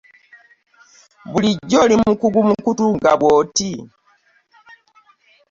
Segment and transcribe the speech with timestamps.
[1.31, 3.71] Bulijjo oli mukugu mu kutunga bwoti.